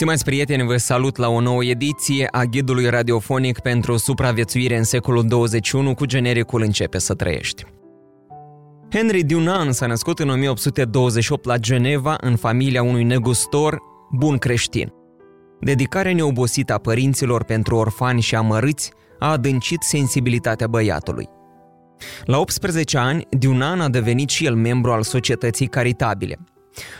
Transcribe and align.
Stimați 0.00 0.24
prieteni, 0.24 0.66
vă 0.66 0.76
salut 0.76 1.16
la 1.16 1.28
o 1.28 1.40
nouă 1.40 1.64
ediție 1.64 2.28
a 2.30 2.44
ghidului 2.44 2.88
radiofonic 2.88 3.58
pentru 3.58 3.96
supraviețuire 3.96 4.76
în 4.76 4.84
secolul 4.84 5.26
21 5.26 5.94
cu 5.94 6.04
genericul 6.04 6.62
Începe 6.62 6.98
să 6.98 7.14
trăiești. 7.14 7.64
Henry 8.90 9.22
Dunant 9.22 9.74
s-a 9.74 9.86
născut 9.86 10.18
în 10.18 10.28
1828 10.28 11.44
la 11.44 11.56
Geneva 11.56 12.16
în 12.20 12.36
familia 12.36 12.82
unui 12.82 13.04
negustor 13.04 13.78
bun 14.12 14.38
creștin. 14.38 14.92
Dedicarea 15.60 16.14
neobosită 16.14 16.72
a 16.72 16.78
părinților 16.78 17.44
pentru 17.44 17.76
orfani 17.76 18.20
și 18.20 18.34
amărâți 18.34 18.92
a 19.18 19.30
adâncit 19.30 19.82
sensibilitatea 19.82 20.66
băiatului. 20.66 21.28
La 22.24 22.38
18 22.38 22.98
ani, 22.98 23.26
Dunan 23.30 23.80
a 23.80 23.88
devenit 23.88 24.28
și 24.28 24.46
el 24.46 24.54
membru 24.54 24.92
al 24.92 25.02
societății 25.02 25.66
caritabile– 25.66 26.38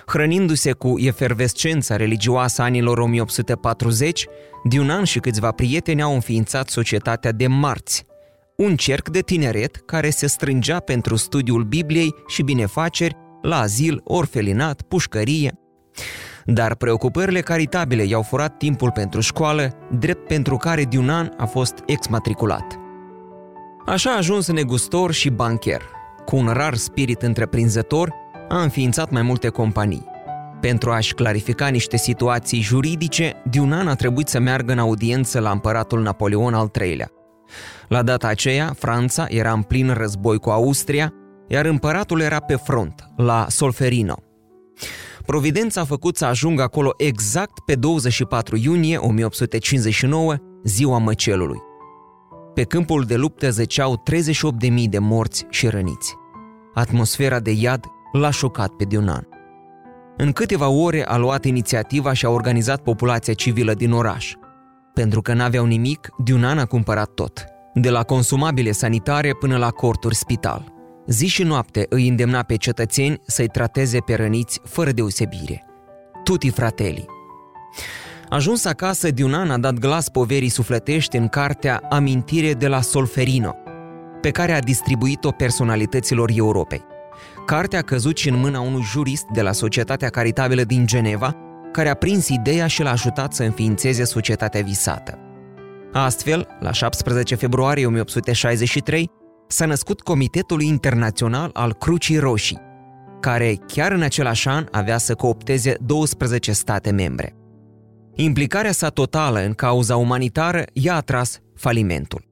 Hrănindu-se 0.06 0.72
cu 0.72 0.94
efervescența 0.98 1.96
religioasă 1.96 2.62
anilor 2.62 2.98
1840, 2.98 4.26
Diunan 4.64 5.04
și 5.04 5.18
câțiva 5.18 5.50
prieteni 5.50 6.02
au 6.02 6.14
înființat 6.14 6.68
societatea 6.68 7.32
de 7.32 7.46
marți, 7.46 8.04
un 8.56 8.76
cerc 8.76 9.08
de 9.08 9.20
tineret 9.20 9.76
care 9.86 10.10
se 10.10 10.26
strângea 10.26 10.80
pentru 10.80 11.16
studiul 11.16 11.64
Bibliei 11.64 12.14
și 12.26 12.42
binefaceri 12.42 13.16
la 13.42 13.58
azil, 13.58 14.00
orfelinat, 14.04 14.82
pușcărie. 14.82 15.54
Dar 16.44 16.74
preocupările 16.74 17.40
caritabile 17.40 18.02
i-au 18.02 18.22
furat 18.22 18.56
timpul 18.56 18.90
pentru 18.90 19.20
școală, 19.20 19.76
drept 19.98 20.26
pentru 20.26 20.56
care 20.56 20.84
Diunan 20.84 21.34
a 21.36 21.44
fost 21.44 21.74
exmatriculat. 21.86 22.78
Așa 23.86 24.10
a 24.10 24.16
ajuns 24.16 24.50
negustor 24.50 25.12
și 25.12 25.30
bancher, 25.30 25.82
cu 26.24 26.36
un 26.36 26.48
rar 26.48 26.74
spirit 26.74 27.22
întreprinzător 27.22 28.14
a 28.50 28.62
înființat 28.62 29.10
mai 29.10 29.22
multe 29.22 29.48
companii. 29.48 30.04
Pentru 30.60 30.90
a-și 30.90 31.14
clarifica 31.14 31.68
niște 31.68 31.96
situații 31.96 32.60
juridice, 32.60 33.42
Diunan 33.50 33.88
a 33.88 33.94
trebuit 33.94 34.28
să 34.28 34.38
meargă 34.38 34.72
în 34.72 34.78
audiență 34.78 35.40
la 35.40 35.50
împăratul 35.50 36.02
Napoleon 36.02 36.54
al 36.54 36.70
III-lea. 36.80 37.10
La 37.88 38.02
data 38.02 38.28
aceea, 38.28 38.72
Franța 38.78 39.26
era 39.28 39.52
în 39.52 39.62
plin 39.62 39.92
război 39.92 40.38
cu 40.38 40.50
Austria, 40.50 41.12
iar 41.48 41.64
împăratul 41.64 42.20
era 42.20 42.40
pe 42.40 42.56
front, 42.56 43.10
la 43.16 43.46
Solferino. 43.48 44.22
Providența 45.26 45.80
a 45.80 45.84
făcut 45.84 46.16
să 46.16 46.24
ajungă 46.24 46.62
acolo 46.62 46.94
exact 46.96 47.58
pe 47.66 47.74
24 47.74 48.56
iunie 48.56 48.96
1859, 48.96 50.34
ziua 50.64 50.98
măcelului. 50.98 51.58
Pe 52.54 52.62
câmpul 52.62 53.04
de 53.04 53.16
luptă 53.16 53.50
zăceau 53.50 54.02
38.000 54.62 54.84
de 54.88 54.98
morți 54.98 55.46
și 55.50 55.68
răniți. 55.68 56.14
Atmosfera 56.74 57.40
de 57.40 57.50
iad 57.50 57.84
l-a 58.12 58.30
șocat 58.30 58.68
pe 58.68 58.84
Diunan. 58.84 59.28
În 60.16 60.32
câteva 60.32 60.68
ore 60.68 61.04
a 61.06 61.16
luat 61.16 61.44
inițiativa 61.44 62.12
și 62.12 62.26
a 62.26 62.30
organizat 62.30 62.80
populația 62.80 63.34
civilă 63.34 63.74
din 63.74 63.92
oraș. 63.92 64.34
Pentru 64.94 65.20
că 65.20 65.34
n-aveau 65.34 65.66
nimic, 65.66 66.08
Diunan 66.18 66.58
a 66.58 66.64
cumpărat 66.64 67.10
tot, 67.14 67.44
de 67.74 67.90
la 67.90 68.02
consumabile 68.02 68.72
sanitare 68.72 69.32
până 69.32 69.56
la 69.56 69.70
corturi 69.70 70.14
spital. 70.14 70.72
Zi 71.06 71.26
și 71.26 71.42
noapte 71.42 71.86
îi 71.88 72.08
îndemna 72.08 72.42
pe 72.42 72.56
cetățeni 72.56 73.20
să-i 73.26 73.48
trateze 73.48 73.98
pe 73.98 74.14
răniți 74.14 74.60
fără 74.64 74.90
deosebire. 74.90 75.64
Tuti 76.24 76.50
fratelli. 76.50 77.04
Ajuns 78.28 78.64
acasă, 78.64 79.10
Diunan 79.10 79.50
a 79.50 79.58
dat 79.58 79.74
glas 79.74 80.08
poverii 80.08 80.48
sufletești 80.48 81.16
în 81.16 81.28
cartea 81.28 81.82
Amintire 81.90 82.52
de 82.52 82.68
la 82.68 82.80
Solferino, 82.80 83.54
pe 84.20 84.30
care 84.30 84.52
a 84.52 84.60
distribuit-o 84.60 85.30
personalităților 85.30 86.30
Europei. 86.34 86.89
Cartea 87.50 87.78
a 87.78 87.82
căzut 87.82 88.16
și 88.16 88.28
în 88.28 88.38
mâna 88.38 88.60
unui 88.60 88.82
jurist 88.82 89.24
de 89.32 89.42
la 89.42 89.52
Societatea 89.52 90.08
Caritabilă 90.08 90.62
din 90.62 90.86
Geneva, 90.86 91.36
care 91.72 91.88
a 91.88 91.94
prins 91.94 92.28
ideea 92.28 92.66
și 92.66 92.82
l-a 92.82 92.90
ajutat 92.90 93.32
să 93.32 93.42
înființeze 93.42 94.04
societatea 94.04 94.62
visată. 94.62 95.18
Astfel, 95.92 96.48
la 96.60 96.72
17 96.72 97.34
februarie 97.34 97.86
1863, 97.86 99.10
s-a 99.48 99.66
născut 99.66 100.00
Comitetul 100.00 100.60
Internațional 100.60 101.50
al 101.52 101.74
Crucii 101.74 102.18
Roșii, 102.18 102.60
care 103.20 103.58
chiar 103.66 103.92
în 103.92 104.02
același 104.02 104.48
an 104.48 104.66
avea 104.70 104.98
să 104.98 105.14
coopteze 105.14 105.76
12 105.80 106.52
state 106.52 106.90
membre. 106.90 107.34
Implicarea 108.14 108.72
sa 108.72 108.88
totală 108.88 109.44
în 109.44 109.52
cauza 109.52 109.96
umanitară 109.96 110.64
i-a 110.72 110.94
atras 110.94 111.38
falimentul. 111.54 112.29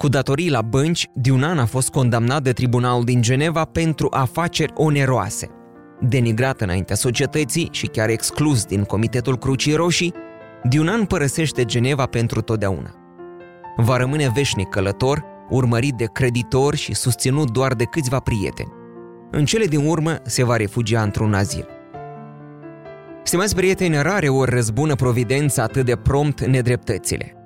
Cu 0.00 0.08
datorii 0.08 0.50
la 0.50 0.62
bănci, 0.62 1.08
Diunan 1.14 1.58
a 1.58 1.64
fost 1.64 1.90
condamnat 1.90 2.42
de 2.42 2.52
tribunalul 2.52 3.04
din 3.04 3.22
Geneva 3.22 3.64
pentru 3.64 4.06
afaceri 4.10 4.72
oneroase. 4.74 5.48
Denigrat 6.00 6.60
înaintea 6.60 6.96
societății 6.96 7.68
și 7.70 7.86
chiar 7.86 8.08
exclus 8.08 8.64
din 8.64 8.84
Comitetul 8.84 9.38
Crucii 9.38 9.74
Roșii, 9.74 10.14
Diunan 10.68 11.04
părăsește 11.04 11.64
Geneva 11.64 12.06
pentru 12.06 12.40
totdeauna. 12.40 12.94
Va 13.76 13.96
rămâne 13.96 14.30
veșnic 14.34 14.68
călător, 14.68 15.24
urmărit 15.50 15.94
de 15.94 16.06
creditori 16.12 16.76
și 16.76 16.94
susținut 16.94 17.50
doar 17.50 17.74
de 17.74 17.84
câțiva 17.84 18.20
prieteni. 18.20 18.72
În 19.30 19.44
cele 19.44 19.64
din 19.64 19.86
urmă 19.86 20.16
se 20.24 20.44
va 20.44 20.56
refugia 20.56 21.02
într-un 21.02 21.34
azil. 21.34 21.66
Stimați 23.22 23.54
prieteni, 23.54 24.02
rare 24.02 24.28
ori 24.28 24.50
răzbună 24.50 24.94
providența 24.94 25.62
atât 25.62 25.84
de 25.84 25.96
prompt 25.96 26.44
nedreptățile– 26.44 27.34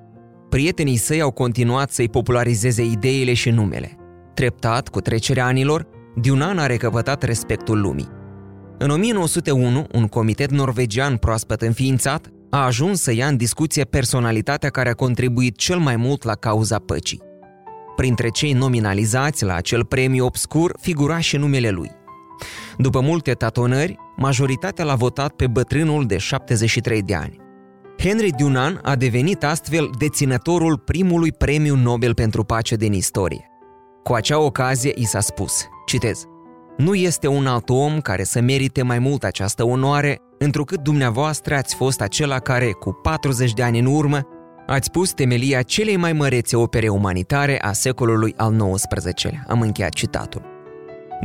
prietenii 0.54 0.96
săi 0.96 1.20
au 1.20 1.30
continuat 1.30 1.90
să-i 1.90 2.08
popularizeze 2.08 2.84
ideile 2.84 3.34
și 3.34 3.50
numele. 3.50 3.96
Treptat, 4.34 4.88
cu 4.88 5.00
trecerea 5.00 5.46
anilor, 5.46 5.86
Dunan 6.14 6.58
a 6.58 6.66
recăpătat 6.66 7.22
respectul 7.22 7.80
lumii. 7.80 8.08
În 8.78 8.90
1901, 8.90 9.86
un 9.92 10.06
comitet 10.06 10.50
norvegian 10.50 11.16
proaspăt 11.16 11.62
înființat 11.62 12.30
a 12.50 12.64
ajuns 12.64 13.00
să 13.00 13.12
ia 13.12 13.26
în 13.26 13.36
discuție 13.36 13.84
personalitatea 13.84 14.70
care 14.70 14.88
a 14.88 14.94
contribuit 14.94 15.56
cel 15.56 15.78
mai 15.78 15.96
mult 15.96 16.22
la 16.22 16.34
cauza 16.34 16.78
păcii. 16.78 17.22
Printre 17.96 18.28
cei 18.28 18.52
nominalizați 18.52 19.44
la 19.44 19.54
acel 19.54 19.84
premiu 19.84 20.24
obscur 20.24 20.76
figura 20.80 21.18
și 21.18 21.36
numele 21.36 21.70
lui. 21.70 21.90
După 22.76 23.00
multe 23.00 23.32
tatonări, 23.32 23.96
majoritatea 24.16 24.84
l-a 24.84 24.94
votat 24.94 25.32
pe 25.32 25.46
bătrânul 25.46 26.06
de 26.06 26.18
73 26.18 27.02
de 27.02 27.14
ani. 27.14 27.43
Henry 28.04 28.30
Dunan 28.30 28.80
a 28.82 28.94
devenit 28.94 29.44
astfel 29.44 29.90
deținătorul 29.98 30.78
primului 30.78 31.32
premiu 31.32 31.76
Nobel 31.76 32.14
pentru 32.14 32.44
pace 32.44 32.74
din 32.74 32.92
istorie. 32.92 33.50
Cu 34.02 34.12
acea 34.12 34.38
ocazie 34.38 34.92
i 34.94 35.04
s-a 35.04 35.20
spus, 35.20 35.64
citez, 35.86 36.24
Nu 36.76 36.94
este 36.94 37.26
un 37.26 37.46
alt 37.46 37.68
om 37.68 38.00
care 38.00 38.24
să 38.24 38.40
merite 38.40 38.82
mai 38.82 38.98
mult 38.98 39.24
această 39.24 39.64
onoare, 39.64 40.18
întrucât 40.38 40.80
dumneavoastră 40.80 41.54
ați 41.54 41.74
fost 41.74 42.00
acela 42.00 42.38
care, 42.38 42.70
cu 42.70 42.92
40 42.92 43.52
de 43.52 43.62
ani 43.62 43.78
în 43.78 43.86
urmă, 43.86 44.20
ați 44.66 44.90
pus 44.90 45.12
temelia 45.12 45.62
celei 45.62 45.96
mai 45.96 46.12
mărețe 46.12 46.56
opere 46.56 46.88
umanitare 46.88 47.60
a 47.60 47.72
secolului 47.72 48.34
al 48.36 48.72
XIX-lea. 48.74 49.44
Am 49.48 49.60
încheiat 49.60 49.92
citatul. 49.92 50.42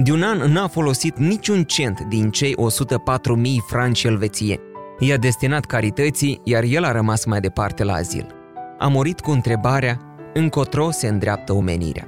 Dunan 0.03 0.51
n-a 0.51 0.68
folosit 0.68 1.18
niciun 1.18 1.63
cent 1.63 2.00
din 2.09 2.31
cei 2.31 2.56
104.000 2.56 2.57
franci 3.68 4.03
elvețieni. 4.03 4.69
I-a 5.00 5.18
destinat 5.18 5.66
carității, 5.66 6.42
iar 6.44 6.64
el 6.64 6.84
a 6.84 6.92
rămas 6.92 7.26
mai 7.26 7.40
departe 7.40 7.84
la 7.84 7.94
azil. 7.94 8.28
A 8.80 8.88
murit 8.88 9.19
cu 9.19 9.31
întrebarea, 9.31 10.00
încotro 10.34 10.92
se 10.92 11.07
îndreaptă 11.07 11.54
omenirea. 11.54 12.07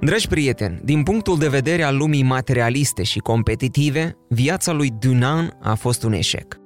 Dragi 0.00 0.28
prieteni, 0.28 0.80
din 0.84 1.02
punctul 1.02 1.38
de 1.38 1.48
vedere 1.48 1.82
al 1.82 1.96
lumii 1.96 2.22
materialiste 2.22 3.02
și 3.02 3.18
competitive, 3.18 4.16
viața 4.28 4.72
lui 4.72 4.90
Dunan 4.98 5.58
a 5.62 5.74
fost 5.74 6.02
un 6.02 6.12
eșec. 6.12 6.56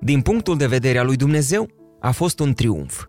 Din 0.00 0.20
punctul 0.20 0.56
de 0.56 0.66
vedere 0.66 0.98
al 0.98 1.06
lui 1.06 1.16
Dumnezeu, 1.16 1.68
a 2.00 2.10
fost 2.10 2.40
un 2.40 2.52
triumf. 2.52 3.04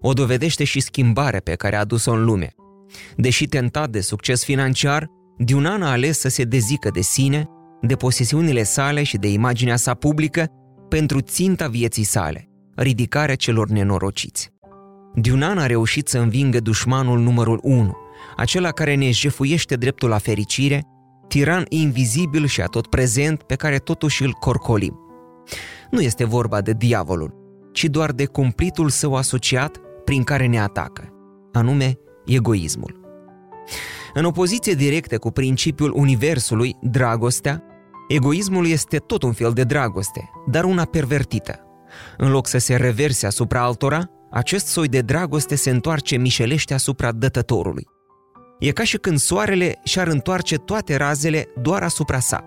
O 0.00 0.12
dovedește 0.12 0.64
și 0.64 0.80
schimbarea 0.80 1.40
pe 1.40 1.54
care 1.54 1.76
a 1.76 1.80
adus-o 1.80 2.12
în 2.12 2.24
lume. 2.24 2.54
Deși 3.16 3.46
tentat 3.46 3.90
de 3.90 4.00
succes 4.00 4.44
financiar, 4.44 5.06
Dunan 5.38 5.82
a 5.82 5.90
ales 5.90 6.18
să 6.18 6.28
se 6.28 6.44
dezică 6.44 6.90
de 6.92 7.00
sine 7.00 7.48
de 7.82 7.94
posesiunile 7.94 8.62
sale 8.62 9.02
și 9.02 9.16
de 9.16 9.28
imaginea 9.28 9.76
sa 9.76 9.94
publică 9.94 10.46
pentru 10.88 11.20
ținta 11.20 11.68
vieții 11.68 12.04
sale, 12.04 12.48
ridicarea 12.74 13.34
celor 13.34 13.68
nenorociți. 13.68 14.50
Dunan 15.14 15.58
a 15.58 15.66
reușit 15.66 16.08
să 16.08 16.18
învingă 16.18 16.60
dușmanul 16.60 17.18
numărul 17.18 17.60
1, 17.62 17.96
acela 18.36 18.70
care 18.70 18.94
ne 18.94 19.10
jefuiește 19.10 19.74
dreptul 19.74 20.08
la 20.08 20.18
fericire, 20.18 20.82
tiran 21.28 21.64
invizibil 21.68 22.46
și 22.46 22.60
atot 22.60 22.86
prezent 22.86 23.42
pe 23.42 23.54
care 23.54 23.76
totuși 23.76 24.22
îl 24.22 24.32
corcolim. 24.32 24.98
Nu 25.90 26.00
este 26.00 26.24
vorba 26.24 26.60
de 26.60 26.72
diavolul, 26.72 27.34
ci 27.72 27.84
doar 27.84 28.12
de 28.12 28.26
cumplitul 28.26 28.88
său 28.88 29.14
asociat, 29.14 29.80
prin 30.04 30.22
care 30.22 30.46
ne 30.46 30.60
atacă, 30.60 31.08
anume 31.52 31.98
egoismul. 32.26 33.00
În 34.14 34.24
opoziție 34.24 34.74
directă 34.74 35.18
cu 35.18 35.30
principiul 35.30 35.92
universului, 35.96 36.76
dragostea, 36.80 37.62
egoismul 38.12 38.66
este 38.66 38.96
tot 38.96 39.22
un 39.22 39.32
fel 39.32 39.52
de 39.52 39.64
dragoste, 39.64 40.30
dar 40.46 40.64
una 40.64 40.84
pervertită. 40.84 41.60
În 42.16 42.30
loc 42.30 42.46
să 42.46 42.58
se 42.58 42.76
reverse 42.76 43.26
asupra 43.26 43.62
altora, 43.62 44.10
acest 44.30 44.66
soi 44.66 44.88
de 44.88 45.00
dragoste 45.00 45.54
se 45.54 45.70
întoarce 45.70 46.16
mișelește 46.16 46.74
asupra 46.74 47.12
dătătorului. 47.12 47.86
E 48.58 48.70
ca 48.70 48.84
și 48.84 48.96
când 48.96 49.18
soarele 49.18 49.80
și-ar 49.84 50.06
întoarce 50.06 50.56
toate 50.56 50.96
razele 50.96 51.46
doar 51.60 51.82
asupra 51.82 52.18
sa. 52.18 52.44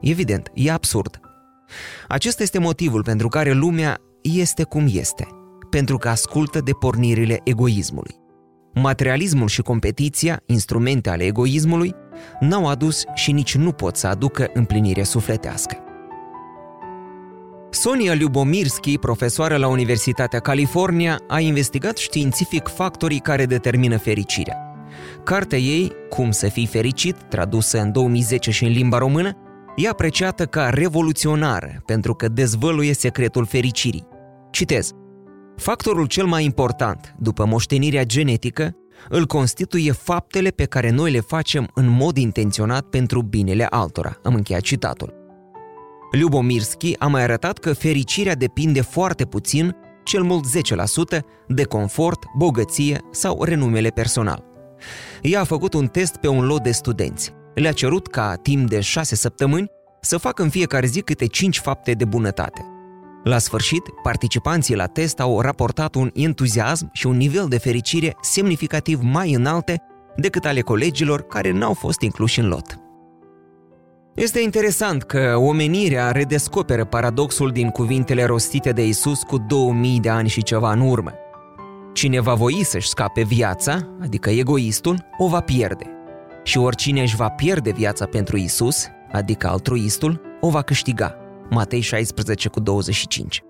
Evident, 0.00 0.50
e 0.54 0.70
absurd. 0.70 1.20
Acesta 2.08 2.42
este 2.42 2.58
motivul 2.58 3.02
pentru 3.02 3.28
care 3.28 3.52
lumea 3.52 3.98
este 4.22 4.62
cum 4.62 4.86
este, 4.90 5.26
pentru 5.70 5.96
că 5.96 6.08
ascultă 6.08 6.60
de 6.60 6.72
pornirile 6.72 7.40
egoismului. 7.44 8.23
Materialismul 8.74 9.48
și 9.48 9.62
competiția, 9.62 10.40
instrumente 10.46 11.10
ale 11.10 11.24
egoismului, 11.24 11.94
n-au 12.40 12.66
adus 12.66 13.04
și 13.14 13.32
nici 13.32 13.56
nu 13.56 13.72
pot 13.72 13.96
să 13.96 14.06
aducă 14.06 14.50
împlinire 14.52 15.02
sufletească. 15.02 15.76
Sonia 17.70 18.14
Lubomirski, 18.14 18.98
profesoară 18.98 19.56
la 19.56 19.68
Universitatea 19.68 20.38
California, 20.38 21.20
a 21.28 21.40
investigat 21.40 21.96
științific 21.96 22.68
factorii 22.68 23.18
care 23.18 23.46
determină 23.46 23.96
fericirea. 23.96 24.56
Cartea 25.24 25.58
ei, 25.58 25.92
Cum 26.08 26.30
să 26.30 26.48
fii 26.48 26.66
fericit, 26.66 27.16
tradusă 27.28 27.80
în 27.80 27.92
2010 27.92 28.50
și 28.50 28.64
în 28.64 28.70
limba 28.70 28.98
română, 28.98 29.32
e 29.76 29.88
apreciată 29.88 30.46
ca 30.46 30.68
revoluționară 30.68 31.82
pentru 31.86 32.14
că 32.14 32.28
dezvăluie 32.28 32.94
secretul 32.94 33.46
fericirii. 33.46 34.06
Citez. 34.50 34.90
Factorul 35.56 36.06
cel 36.06 36.26
mai 36.26 36.44
important, 36.44 37.14
după 37.18 37.44
moștenirea 37.44 38.04
genetică, 38.04 38.76
îl 39.08 39.26
constituie 39.26 39.92
faptele 39.92 40.48
pe 40.48 40.64
care 40.64 40.90
noi 40.90 41.10
le 41.10 41.20
facem 41.20 41.70
în 41.74 41.88
mod 41.88 42.16
intenționat 42.16 42.82
pentru 42.82 43.22
binele 43.22 43.66
altora. 43.70 44.16
Am 44.22 44.34
încheiat 44.34 44.60
citatul. 44.60 45.14
Lubomirski 46.20 46.98
a 46.98 47.06
mai 47.06 47.22
arătat 47.22 47.58
că 47.58 47.72
fericirea 47.72 48.34
depinde 48.34 48.80
foarte 48.80 49.24
puțin, 49.24 49.76
cel 50.04 50.22
mult 50.22 50.44
10%, 51.16 51.20
de 51.48 51.64
confort, 51.64 52.24
bogăție 52.36 53.00
sau 53.10 53.44
renumele 53.44 53.88
personal. 53.88 54.44
Ea 55.22 55.40
a 55.40 55.44
făcut 55.44 55.74
un 55.74 55.86
test 55.86 56.16
pe 56.16 56.28
un 56.28 56.46
lot 56.46 56.62
de 56.62 56.70
studenți. 56.70 57.32
Le-a 57.54 57.72
cerut 57.72 58.06
ca, 58.06 58.34
timp 58.42 58.68
de 58.68 58.80
șase 58.80 59.14
săptămâni, 59.14 59.70
să 60.00 60.18
facă 60.18 60.42
în 60.42 60.48
fiecare 60.48 60.86
zi 60.86 61.00
câte 61.00 61.26
cinci 61.26 61.58
fapte 61.58 61.92
de 61.92 62.04
bunătate. 62.04 62.73
La 63.24 63.38
sfârșit, 63.38 63.82
participanții 64.02 64.74
la 64.74 64.86
test 64.86 65.20
au 65.20 65.40
raportat 65.40 65.94
un 65.94 66.10
entuziasm 66.14 66.90
și 66.92 67.06
un 67.06 67.16
nivel 67.16 67.46
de 67.48 67.58
fericire 67.58 68.16
semnificativ 68.20 68.98
mai 69.02 69.32
înalte 69.32 69.82
decât 70.16 70.44
ale 70.44 70.60
colegilor 70.60 71.22
care 71.22 71.50
n-au 71.50 71.72
fost 71.72 72.00
incluși 72.00 72.40
în 72.40 72.48
lot. 72.48 72.78
Este 74.14 74.40
interesant 74.40 75.02
că 75.02 75.34
omenirea 75.36 76.10
redescoperă 76.10 76.84
paradoxul 76.84 77.50
din 77.50 77.70
cuvintele 77.70 78.24
rostite 78.24 78.72
de 78.72 78.86
Isus 78.86 79.22
cu 79.22 79.38
2000 79.38 80.00
de 80.00 80.08
ani 80.08 80.28
și 80.28 80.42
ceva 80.42 80.72
în 80.72 80.80
urmă. 80.80 81.12
Cine 81.92 82.20
va 82.20 82.34
voi 82.34 82.64
să-și 82.64 82.88
scape 82.88 83.22
viața, 83.22 83.78
adică 84.02 84.30
egoistul, 84.30 85.06
o 85.18 85.28
va 85.28 85.40
pierde. 85.40 85.90
Și 86.42 86.58
oricine 86.58 87.00
își 87.00 87.16
va 87.16 87.28
pierde 87.28 87.70
viața 87.70 88.06
pentru 88.06 88.36
Isus, 88.36 88.86
adică 89.12 89.48
altruistul, 89.48 90.20
o 90.40 90.50
va 90.50 90.62
câștiga. 90.62 91.23
Matei 91.50 91.80
16 91.80 92.48
cu 92.48 92.60
25. 92.60 93.42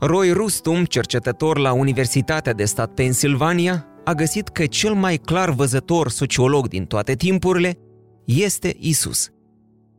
Roy 0.00 0.32
Rustum, 0.32 0.84
cercetător 0.84 1.58
la 1.58 1.72
Universitatea 1.72 2.52
de 2.52 2.64
Stat 2.64 2.94
Pennsylvania, 2.94 3.86
a 4.04 4.12
găsit 4.12 4.48
că 4.48 4.66
cel 4.66 4.94
mai 4.94 5.16
clar 5.16 5.50
văzător 5.50 6.08
sociolog 6.08 6.68
din 6.68 6.84
toate 6.84 7.14
timpurile 7.14 7.78
este 8.24 8.76
Isus. 8.78 9.30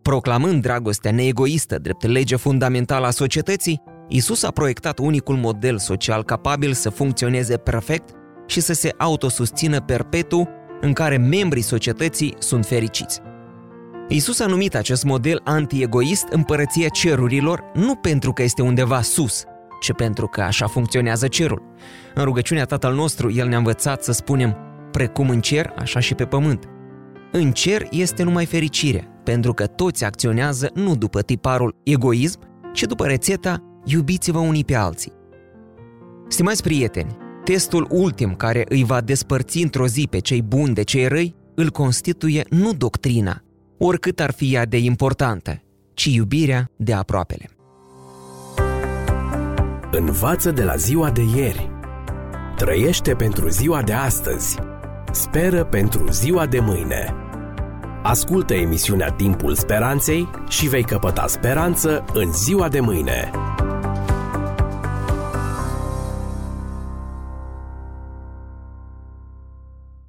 Proclamând 0.02 0.62
dragostea 0.62 1.12
neegoistă 1.12 1.78
drept 1.78 2.06
lege 2.06 2.36
fundamentală 2.36 3.06
a 3.06 3.12
societății, 3.12 3.82
Isus 4.08 4.44
a 4.44 4.52
proiectat 4.52 5.00
unicul 5.00 5.36
model 5.36 5.78
social 5.78 6.24
capabil 6.24 6.74
să 6.74 6.90
funcționeze 6.90 7.58
perfect 7.58 8.10
și 8.48 8.60
să 8.60 8.74
se 8.74 8.94
autosusțină 8.98 9.82
perpetu 9.82 10.48
în 10.82 10.94
care 10.94 11.18
membrii 11.18 11.62
societății 11.62 12.36
sunt 12.40 12.66
fericiți. 12.66 13.22
Isus 14.14 14.40
a 14.40 14.46
numit 14.46 14.76
acest 14.76 15.04
model 15.04 15.42
anti-egoist 15.44 16.28
împărăția 16.30 16.88
cerurilor 16.88 17.64
nu 17.74 17.96
pentru 17.96 18.34
că 18.34 18.44
este 18.44 18.62
undeva 18.62 19.02
sus, 19.02 19.44
ci 19.82 19.94
pentru 19.94 20.28
că 20.28 20.42
așa 20.42 20.68
funcționează 20.68 21.28
cerul. 21.28 21.62
În 22.16 22.24
rugăciunea 22.24 22.66
Tatăl 22.66 22.94
nostru, 22.94 23.32
El 23.32 23.48
ne-a 23.48 23.58
învățat 23.58 24.04
să 24.04 24.12
spunem, 24.12 24.58
precum 24.92 25.30
în 25.30 25.42
cer, 25.42 25.74
așa 25.78 26.00
și 26.00 26.16
pe 26.16 26.26
pământ. 26.26 26.66
În 27.32 27.52
cer 27.52 27.88
este 27.92 28.24
numai 28.24 28.46
fericire, 28.46 29.08
pentru 29.24 29.54
că 29.54 29.66
toți 29.66 30.06
acționează 30.06 30.72
nu 30.74 30.96
după 30.96 31.22
tiparul 31.22 31.76
egoism, 31.84 32.40
ci 32.74 32.82
după 32.84 33.06
rețeta 33.06 33.64
iubiți-vă 33.86 34.40
unii 34.40 34.66
pe 34.66 34.76
alții. 34.76 35.14
Stimați 36.28 36.64
prieteni, 36.64 37.18
testul 37.44 37.88
ultim 37.90 38.36
care 38.36 38.66
îi 38.70 38.84
va 38.84 39.02
despărți 39.02 39.62
într-o 39.62 39.88
zi 39.88 40.08
pe 40.10 40.20
cei 40.20 40.42
buni 40.42 40.74
de 40.74 40.84
cei 40.84 41.08
răi 41.08 41.36
îl 41.56 41.70
constituie 41.70 42.46
nu 42.50 42.74
doctrina, 42.74 43.42
oricât 43.84 44.20
ar 44.20 44.32
fi 44.32 44.54
ea 44.54 44.66
de 44.66 44.78
importantă, 44.78 45.62
ci 45.94 46.06
iubirea 46.06 46.72
de 46.76 46.94
aproapele. 46.94 47.50
Învață 49.92 50.52
de 50.52 50.64
la 50.64 50.76
ziua 50.76 51.12
de 51.12 51.22
ieri. 51.36 51.70
Trăiește 52.56 53.14
pentru 53.14 53.50
ziua 53.50 53.82
de 53.82 53.94
astăzi. 53.94 54.58
Speră 55.12 55.64
pentru 55.64 56.12
ziua 56.12 56.46
de 56.46 56.60
mâine. 56.60 57.16
Ascultă 58.04 58.54
emisiunea 58.54 59.12
Timpul 59.12 59.56
Speranței 59.56 60.30
și 60.48 60.68
vei 60.68 60.84
căpăta 60.84 61.28
speranță 61.28 62.06
în 62.14 62.34
ziua 62.34 62.70
de 62.70 62.80
mâine. 62.80 63.32